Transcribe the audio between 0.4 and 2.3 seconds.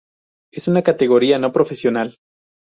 Es una categoría no profesional.